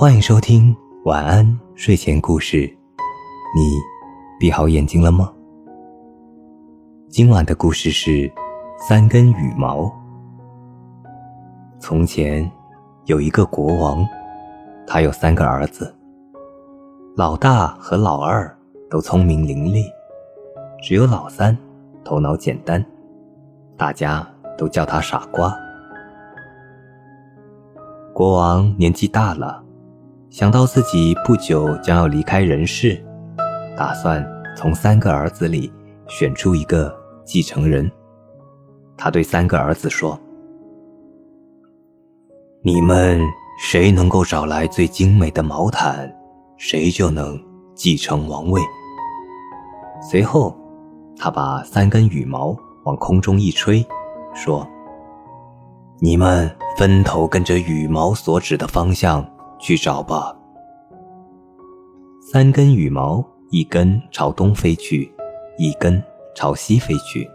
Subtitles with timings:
[0.00, 2.60] 欢迎收听晚安睡前故事。
[3.54, 3.78] 你
[4.38, 5.30] 闭好眼睛了吗？
[7.10, 8.32] 今晚的故事是
[8.78, 9.92] 三根羽毛。
[11.78, 12.50] 从前
[13.04, 14.02] 有一个国王，
[14.86, 15.94] 他有三个儿子，
[17.14, 18.58] 老大和老二
[18.88, 19.84] 都聪明伶俐，
[20.82, 21.54] 只有老三
[22.02, 22.82] 头脑简单，
[23.76, 24.26] 大家
[24.56, 25.54] 都叫他傻瓜。
[28.14, 29.62] 国王年纪大了，
[30.30, 33.04] 想到自己不久将要离开人世，
[33.76, 34.24] 打算
[34.56, 35.72] 从三个儿子里
[36.06, 37.90] 选出一个继承人。
[38.96, 40.16] 他对三个儿子说
[42.62, 43.20] ：“你们
[43.58, 46.08] 谁能够找来最精美的毛毯，
[46.56, 47.36] 谁就能
[47.74, 48.60] 继承王位。”
[50.08, 50.56] 随后，
[51.18, 53.84] 他把三根羽毛往空中一吹，
[54.32, 54.64] 说。
[56.02, 59.22] 你们分头跟着羽毛所指的方向
[59.60, 60.34] 去找吧。
[62.32, 65.12] 三根羽毛，一根朝东飞去，
[65.58, 66.02] 一根
[66.34, 67.28] 朝西飞去。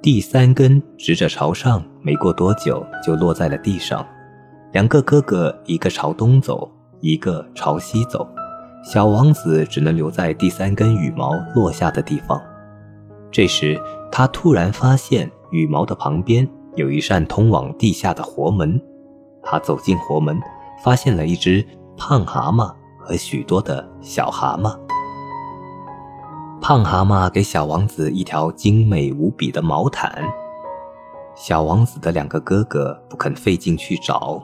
[0.00, 4.04] 第三根直着朝上，没过多久就落在了地上。
[4.72, 8.26] 两个哥哥，一个朝东走，一个朝西走。
[8.84, 12.40] 小王子只能留在第三根羽毛落下的地方。
[13.30, 16.48] 这时，他突然发现羽毛的旁边。
[16.74, 18.80] 有一扇通往地下的活门，
[19.42, 20.40] 他走进活门，
[20.82, 21.64] 发现了一只
[21.96, 24.78] 胖蛤蟆和许多的小蛤蟆。
[26.60, 30.24] 胖蛤蟆给小王子一条精美无比的毛毯，
[31.34, 34.42] 小王子的两个哥哥不肯费劲去找，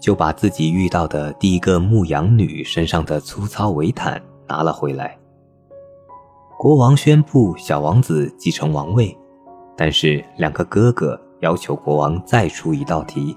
[0.00, 5.18] 就把自己遇到的第一个牧羊女身上的粗糙围毯拿了回来。
[6.58, 9.16] 国王宣布小王子继承王位，
[9.76, 11.20] 但是两个哥哥。
[11.40, 13.36] 要求国王再出一道题，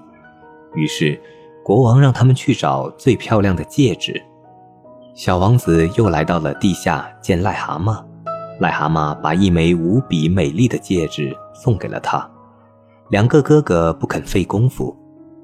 [0.74, 1.20] 于是
[1.68, 4.18] 国王让他们去找最漂亮的戒指。
[5.12, 8.02] 小王子又来到了地下见癞蛤蟆，
[8.58, 12.26] 癞蛤蟆把一枚无比美丽的戒指送给了他。
[13.10, 14.96] 两个哥哥不肯费功夫，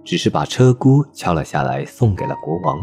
[0.03, 2.78] 只是把车箍敲了下来送给了国王。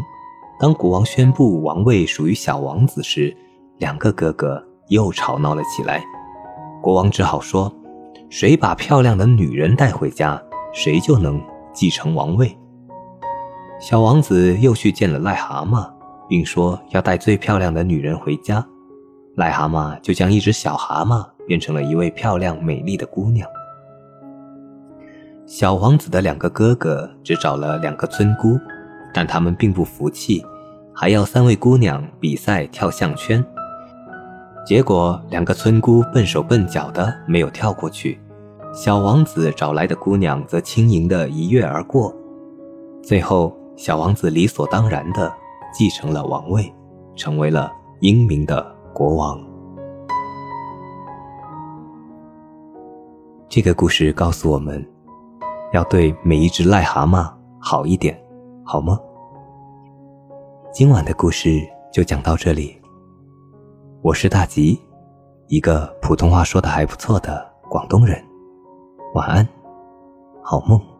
[0.60, 3.36] 当国王宣布王位属于小王子时，
[3.78, 6.00] 两个哥哥又吵闹了起来。
[6.80, 7.74] 国王只好说。
[8.30, 10.40] 谁把漂亮的女人带回家，
[10.72, 11.42] 谁就能
[11.74, 12.56] 继承王位。
[13.82, 15.90] 小王子又去见了癞蛤蟆，
[16.28, 18.64] 并说要带最漂亮的女人回家。
[19.36, 23.44] 癞蛤蟆就将一只小蛤蟆变成了一位漂亮美丽的姑娘。
[25.46, 28.56] 小王子的两个哥哥只找了两个村姑，
[29.12, 30.46] 但他们并不服气，
[30.94, 33.44] 还要三位姑娘比赛跳项圈。
[34.64, 38.20] 结果，两个村姑笨手笨脚的没有跳过去，
[38.72, 42.14] 小王子找来的姑娘则轻盈的一跃而过。
[43.02, 45.32] 最后，小王子理所当然的
[45.72, 46.72] 继承了王位，
[47.16, 49.40] 成为了英明的国王。
[53.48, 54.86] 这个故事告诉我们，
[55.72, 58.18] 要对每一只癞蛤蟆好一点，
[58.64, 58.98] 好吗？
[60.72, 61.60] 今晚的故事
[61.92, 62.78] 就讲到这里。
[64.02, 64.80] 我是大吉，
[65.48, 68.22] 一个普通话说的还不错的广东人。
[69.14, 69.46] 晚安，
[70.42, 70.91] 好梦。